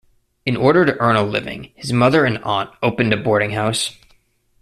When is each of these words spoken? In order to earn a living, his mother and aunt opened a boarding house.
In 0.47 0.57
order 0.57 0.83
to 0.83 0.97
earn 0.99 1.15
a 1.15 1.21
living, 1.21 1.73
his 1.75 1.93
mother 1.93 2.25
and 2.25 2.39
aunt 2.43 2.71
opened 2.81 3.13
a 3.13 3.17
boarding 3.17 3.51
house. 3.51 3.95